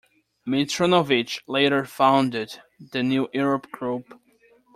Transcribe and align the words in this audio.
Mitrinović 0.47 1.41
later 1.45 1.85
founded 1.85 2.59
"the 2.91 3.03
New 3.03 3.27
Europe 3.35 3.69
Group". 3.69 4.19